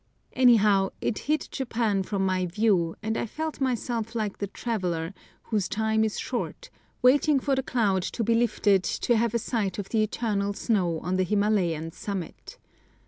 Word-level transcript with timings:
Anyhow 0.33 0.89
it 0.99 1.19
hid 1.29 1.47
Japan 1.51 2.01
from 2.01 2.25
my 2.25 2.47
view, 2.47 2.95
and 3.03 3.15
I 3.15 3.27
felt 3.27 3.61
myself 3.61 4.15
like 4.15 4.39
the 4.39 4.47
traveller, 4.47 5.13
whose 5.43 5.69
time 5.69 6.03
is 6.03 6.19
short, 6.19 6.71
waiting 7.03 7.39
for 7.39 7.53
the 7.53 7.61
cloud 7.61 8.01
to 8.17 8.23
be 8.23 8.33
lifted 8.33 8.83
to 8.83 9.15
have 9.15 9.35
a 9.35 9.37
sight 9.37 9.77
of 9.77 9.89
the 9.89 10.01
eternal 10.01 10.53
snow 10.53 10.97
on 11.01 11.17
the 11.17 11.23
Himalayan 11.23 11.91
summit. 11.91 12.57